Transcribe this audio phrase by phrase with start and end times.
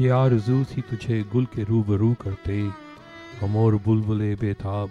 [0.00, 2.70] ये आरज़ू थी तुझे गुल के रूबरू करते
[3.40, 4.88] हम और बुलबुले बेताब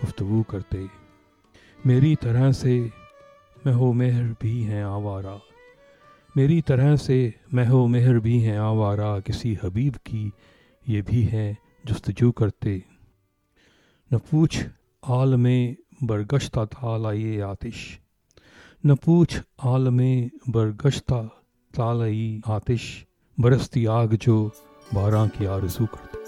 [0.00, 0.86] गुफ्तु करते।
[1.86, 2.90] मेरी तरह से
[3.66, 5.40] महो मेहर भी हैं आवारा।
[6.36, 10.32] मेरी तरह से महो मेहर भी हैं आवारा, किसी हबीब की
[10.88, 12.82] ये भी हैं जस्तजू करते।
[14.14, 14.64] न पूछ
[15.06, 18.00] आल में बरगश्ता ताला ये आतिश।
[18.86, 21.22] न पूछ आल में बरगश्ता
[21.74, 23.04] तालाई आतिश।
[23.40, 24.52] बरसती आग जो
[24.94, 26.18] बारह की आरज़ू करते।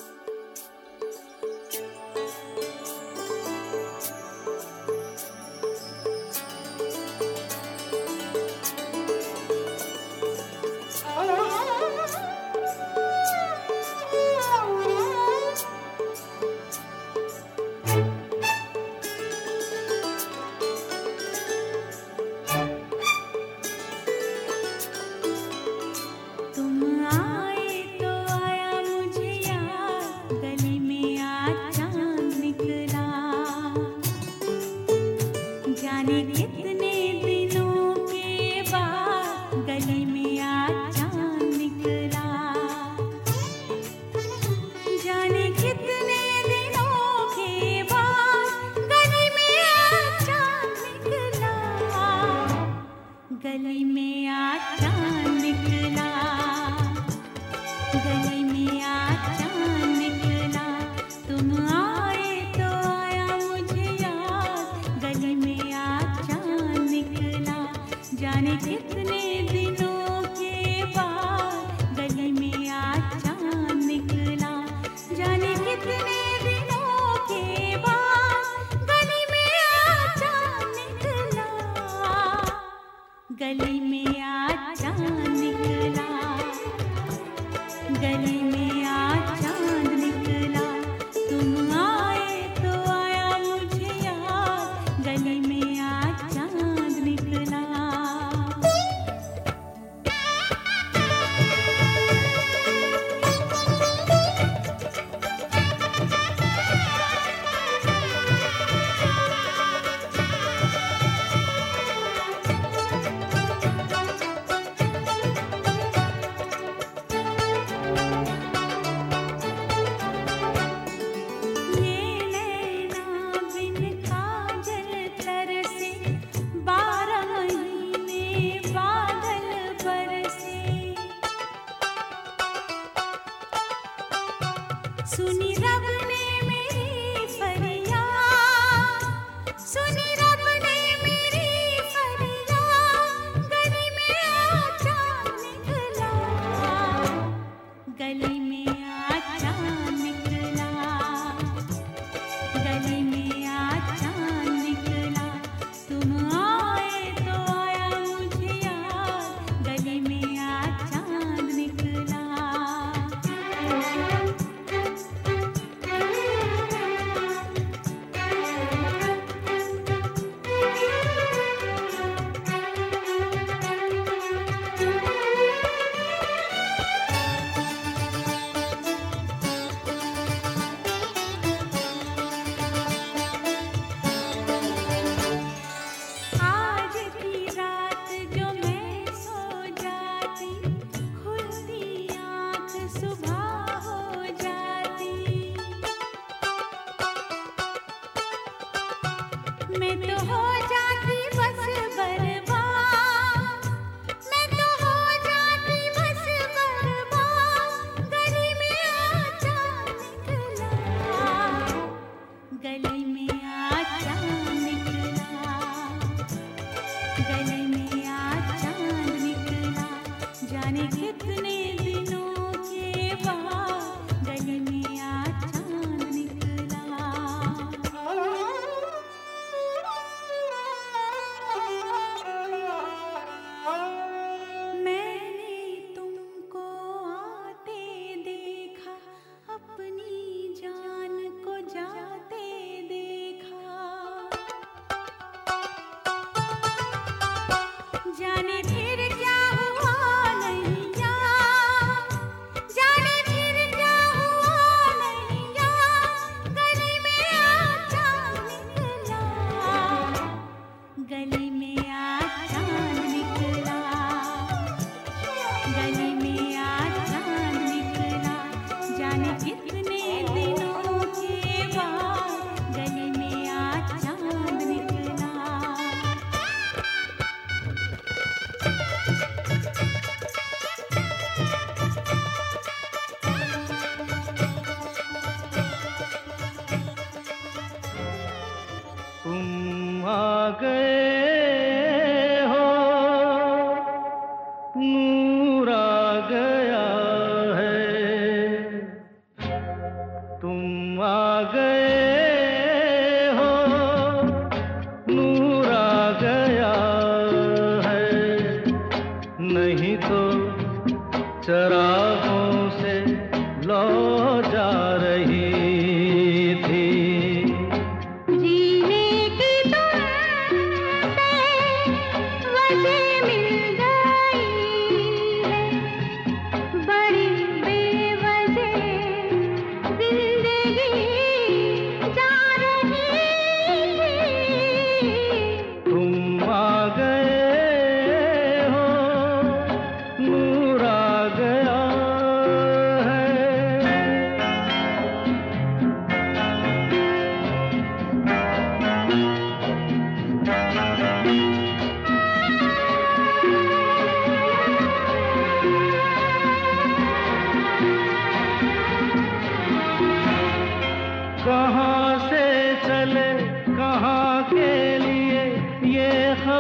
[301.41, 301.80] ஆக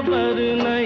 [0.01, 0.80] खबर नहीं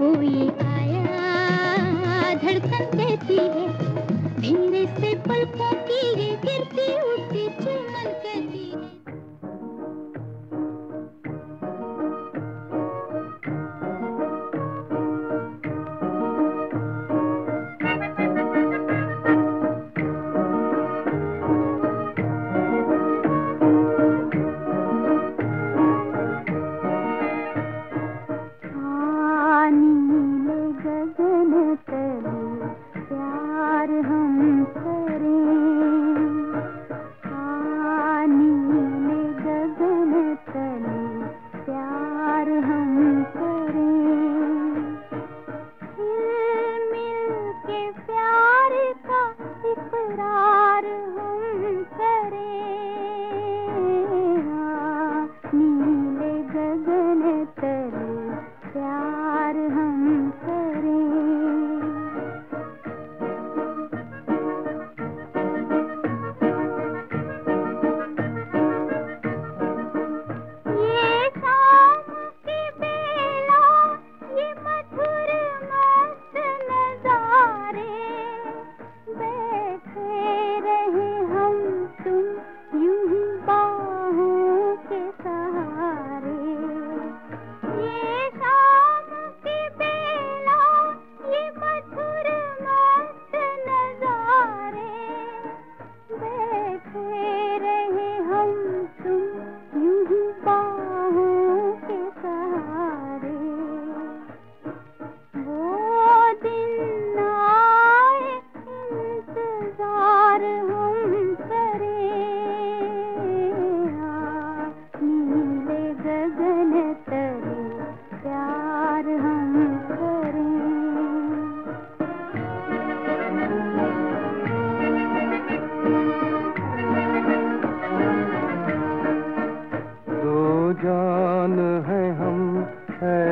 [0.00, 0.36] புவி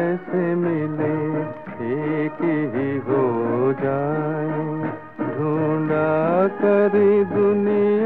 [0.08, 1.14] कैसे मिले
[1.86, 2.38] एक
[2.74, 3.24] ही हो
[3.80, 4.62] जाए।
[5.20, 7.97] ढूंढा करी दुनिया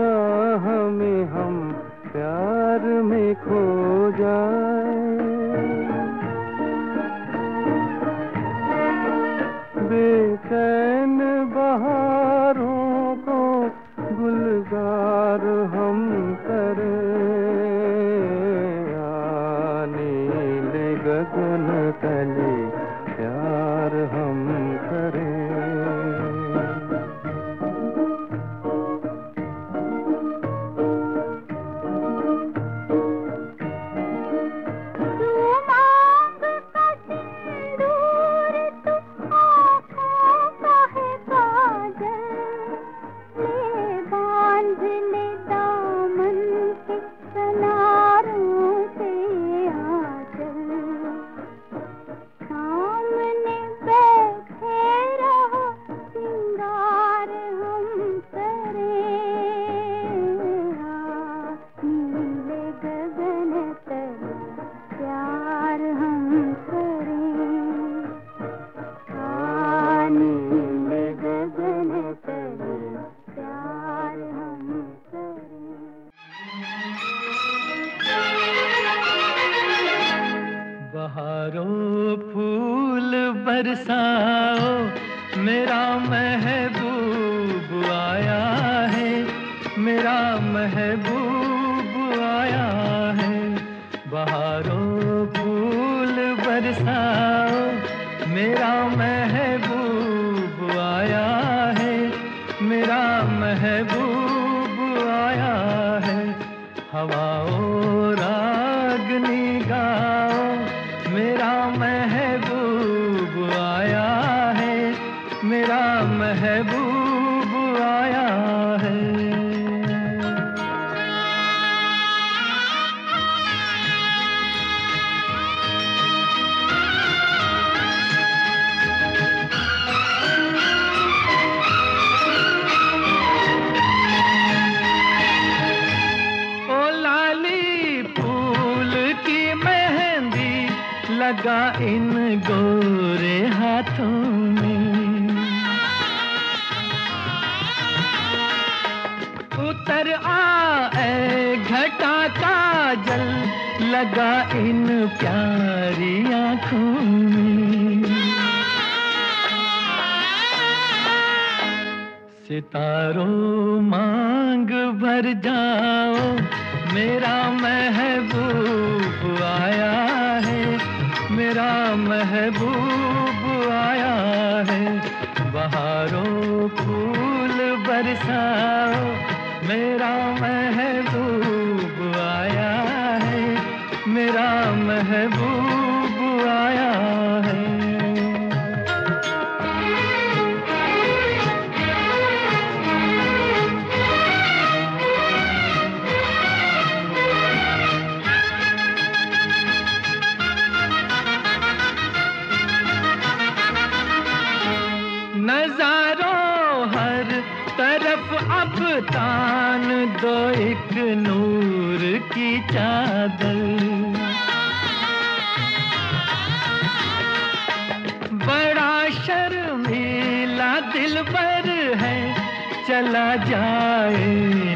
[223.45, 224.27] जाए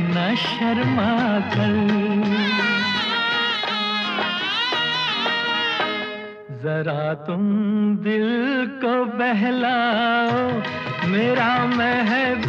[0.09, 1.13] न शर्मा
[1.55, 1.75] कर।
[6.63, 7.43] जरा तुम
[8.05, 8.31] दिल
[8.83, 10.41] को बहलाओ
[11.11, 12.46] मेरा महब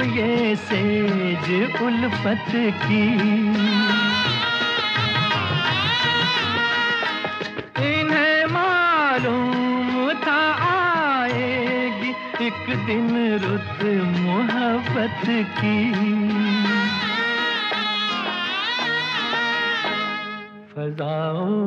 [0.00, 1.46] ये सेज
[1.82, 2.46] उल्फत
[2.82, 3.02] की।
[7.88, 12.10] इन्हें मालूम था आएगी
[12.46, 13.08] एक दिन
[13.44, 13.82] रुत
[14.18, 15.24] मोहब्बत
[15.58, 15.78] की।
[20.72, 21.57] फजाओ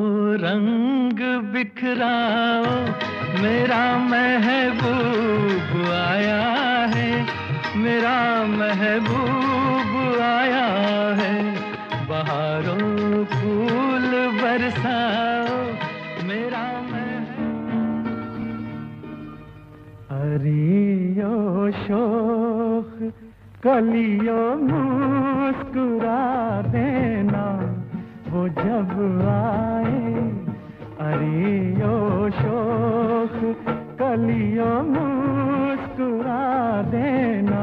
[31.32, 33.64] कलियो शोक,
[34.00, 36.42] कलियो मुस्कुरा
[36.82, 37.62] देना।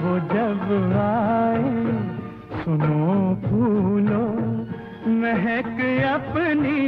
[0.00, 0.62] वो जब
[0.96, 1.72] आए,
[2.64, 3.08] सुनो
[3.46, 4.22] फूलो,
[5.18, 5.80] महक
[6.14, 6.80] अपनी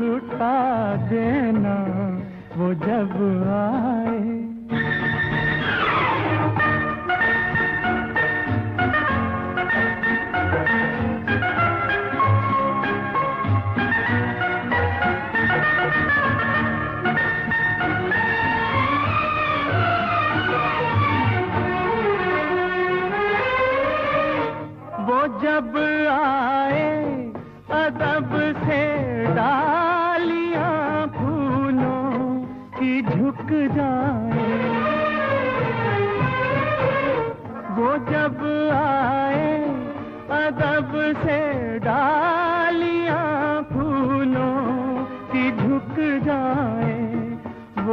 [0.00, 1.76] लुटा देना।
[2.56, 3.16] वो जब
[3.50, 4.39] आए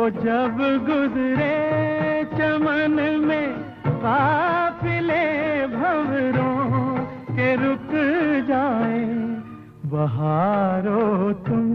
[0.10, 1.56] जब गुजरे
[2.38, 3.48] चमन में
[3.88, 5.26] काफिले
[5.68, 6.60] भवरों
[7.36, 7.90] के रुक
[8.48, 9.04] जाए,
[9.86, 11.66] बहारो तुम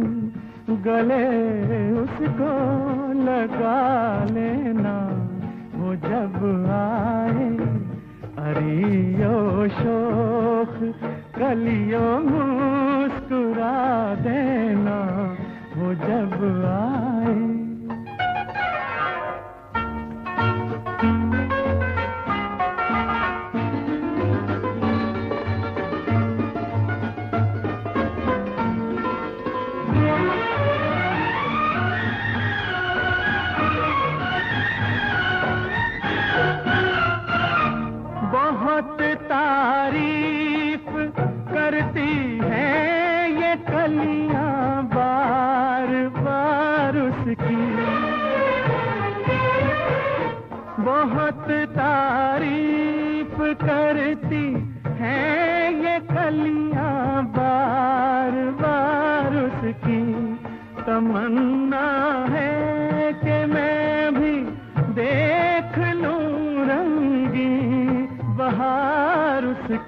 [0.82, 1.26] गले
[1.92, 2.52] उसको
[3.22, 4.96] लगा लेना।
[5.74, 6.38] वो जब
[6.72, 7.50] आए
[8.46, 10.74] अरियो शोख
[11.38, 13.76] कलियो मुस्कुरा
[14.14, 14.98] देना।
[15.76, 16.34] वो जब
[16.66, 17.01] आए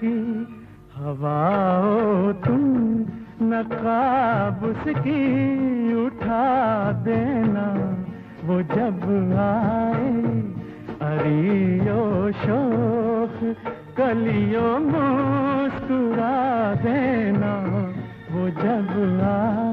[0.04, 2.62] उसकी हवाओ तुम
[3.42, 5.22] नकाब उसकी
[6.06, 7.66] उठा देना।
[8.44, 9.04] वो जब
[9.38, 10.12] आए,
[11.08, 13.56] अरियो शोक,
[13.96, 16.36] कलियो मुस्कुरा
[16.74, 17.54] देना।
[18.32, 19.63] वो जब आए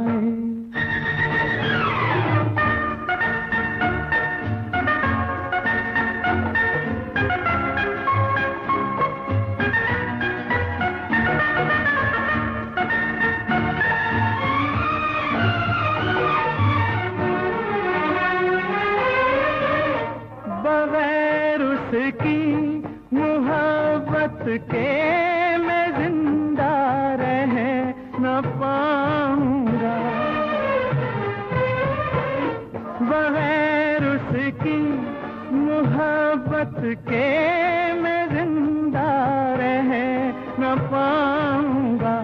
[40.62, 42.18] न पाऊँगा,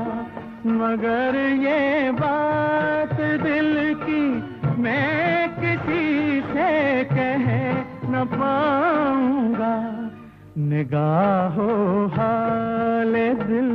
[0.65, 3.73] मगर ये बात दिल
[4.03, 4.21] की
[4.81, 7.45] मैं किसी से कह
[8.11, 9.73] न पाऊँगा।
[10.67, 11.69] निगाहो
[12.07, 13.71] हाल दिल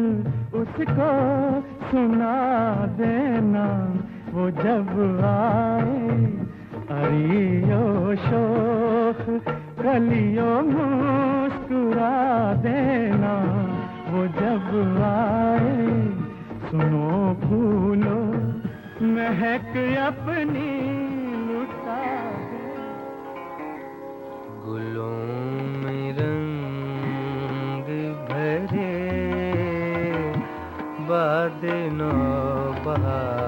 [0.61, 1.11] उसको
[1.91, 2.37] सुना
[2.99, 3.67] देना,
[4.33, 4.95] वो जब
[5.25, 6.23] आए,
[6.93, 9.27] अरियो शोख
[9.83, 12.15] कलियो मुस्कुरा
[12.63, 13.35] देना।
[14.13, 14.67] वो जब
[15.03, 15.77] आए,
[16.71, 18.17] सुनो फूलो
[19.13, 20.67] महक अपनी
[21.47, 22.01] लुटा
[24.65, 25.17] गुलों
[25.85, 27.89] में रंग
[28.31, 28.93] भरे
[31.09, 31.65] बाद
[32.01, 32.13] नौ
[32.85, 33.42] बहार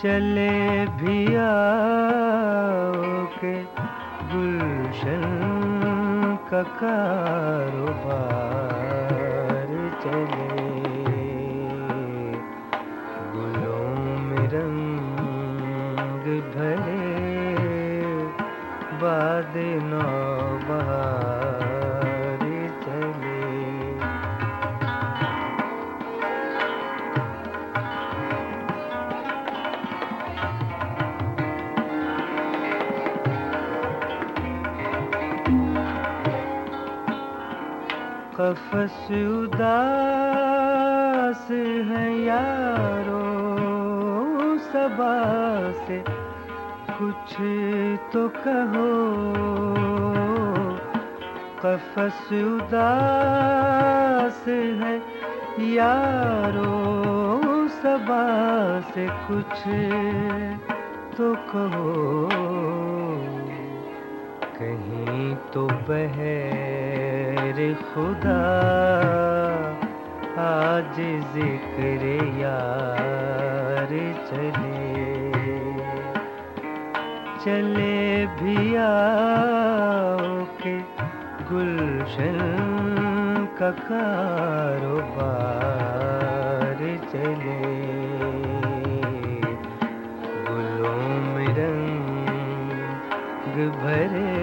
[0.00, 1.48] चले भिया
[3.36, 3.52] के
[4.30, 5.24] गुलशन
[6.50, 8.08] का कारोबार
[10.02, 10.39] चले।
[38.50, 40.30] कफस उदास
[41.88, 43.18] है यारो
[44.58, 45.16] सबा
[45.80, 45.98] से।
[46.90, 47.34] कुछ
[48.12, 48.86] तो कहो
[51.60, 54.40] कफस उदास
[54.82, 54.94] है
[55.70, 56.74] यारो
[57.76, 58.24] सबा
[58.90, 59.56] से। कुछ
[61.16, 61.94] तो कहो,
[64.58, 65.62] कहीं तो
[67.60, 68.40] खुदा,
[70.42, 70.96] आज
[71.34, 72.02] ज़िक्र
[72.40, 73.90] यार
[74.28, 74.80] चले।
[77.44, 80.28] चले भी आओ
[80.62, 80.74] के
[81.50, 82.38] गुलशन
[83.60, 85.18] का कारोबार
[87.12, 87.60] चले।
[90.48, 92.70] गुलों रंग
[93.76, 94.34] भरे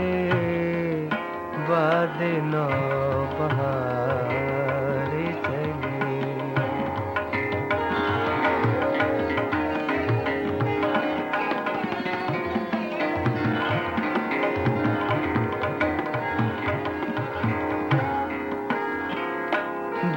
[1.69, 3.06] बाद नौ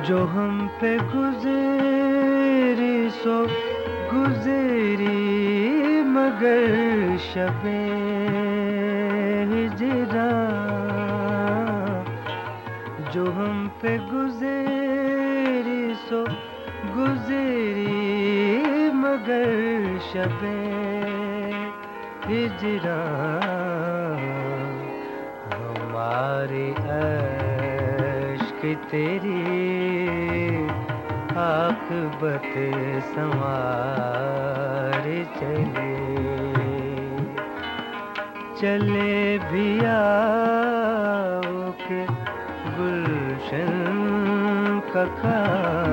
[0.06, 3.36] जो हम पे गुजरी सो
[4.12, 5.22] गुजरी
[6.02, 7.89] मगर शबे
[13.82, 16.24] पे गुजरी सो,
[16.94, 17.94] गुजरी
[18.90, 19.44] मगर
[19.98, 20.52] शबे।
[22.26, 23.00] हिजरा
[25.54, 29.44] हमारे अश्क तेरी
[31.36, 32.52] आकबत
[33.14, 35.02] संवार
[35.38, 35.94] चले।
[38.60, 40.69] चले भी के
[43.52, 45.89] गुलशन का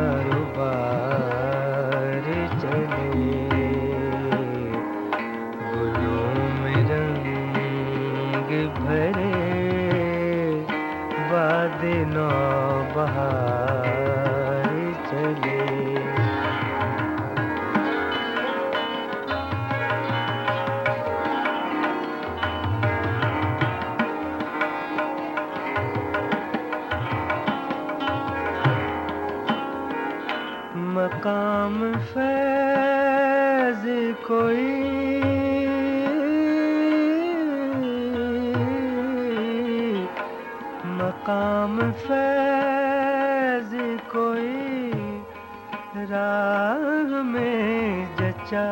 [46.10, 48.68] राह में जचा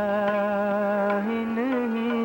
[1.26, 2.19] ही नहीं।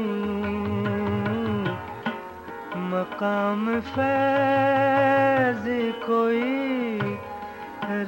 [2.90, 5.64] मकाम फैज
[6.06, 6.98] कोई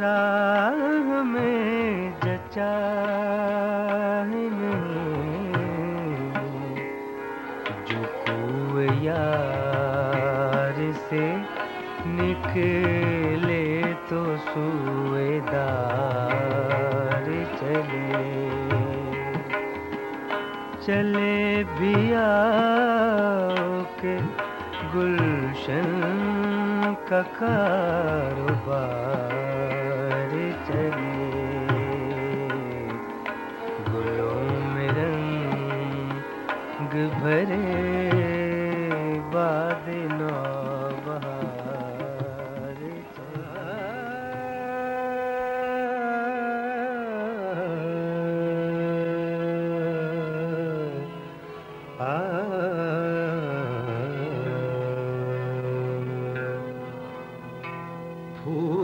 [0.03, 0.79] राह
[1.23, 2.75] में जचा
[4.29, 5.51] ही नहीं।
[7.88, 10.77] जो कुए यार
[11.11, 11.25] से
[12.12, 13.02] निकले
[20.87, 22.31] चले बिया
[24.01, 24.14] के
[24.95, 25.90] गुलशन
[27.09, 28.42] का कारोबार
[30.68, 31.14] चले।
[33.90, 34.40] गुलों
[34.75, 38.12] में रंग भरे
[58.44, 58.82] फूल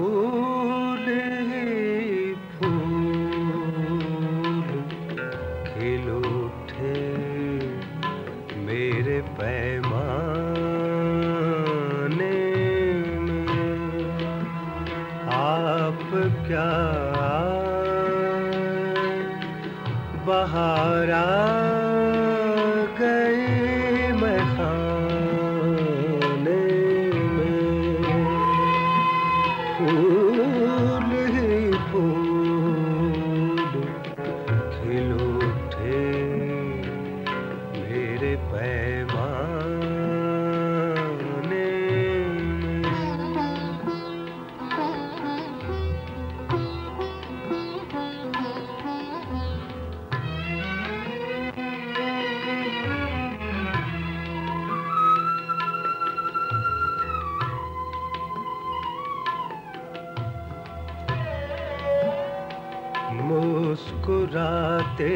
[63.99, 65.15] मुस्कुराते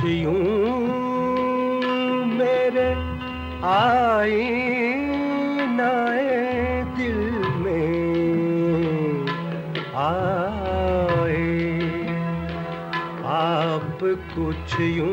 [0.00, 0.32] कुछ यूँ
[2.26, 2.84] मेरे
[3.68, 4.84] आईनाए
[6.96, 7.20] दिल
[7.60, 7.92] में
[10.00, 11.44] आए।
[13.28, 13.98] आप
[14.36, 15.09] कुछ यूँ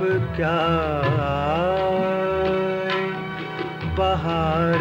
[0.00, 0.56] क्या
[3.98, 4.77] बहारा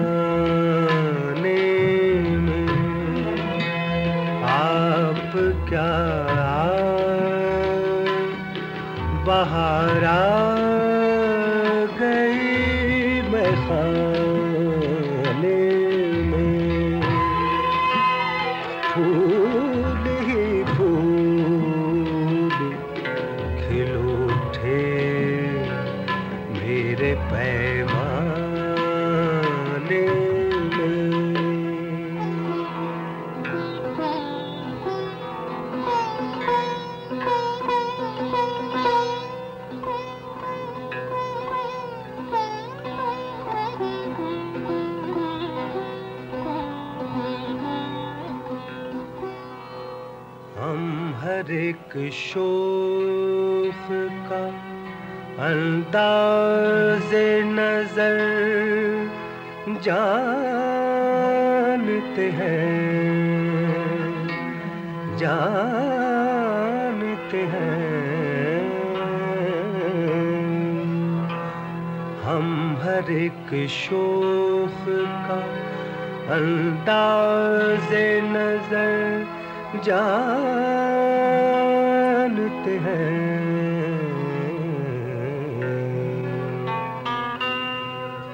[50.58, 53.82] हम हर एक शोख
[54.28, 54.40] का
[55.44, 57.12] अंदाज
[57.50, 58.18] नज़र
[59.84, 63.20] जानते हैं
[65.18, 68.60] जानते हैं।
[72.24, 72.46] हम
[72.82, 74.80] हर एक शोख
[75.26, 75.40] का
[76.34, 77.90] अंदाज
[78.32, 78.99] नज़र
[79.84, 80.74] जानते
[82.86, 83.18] हैं।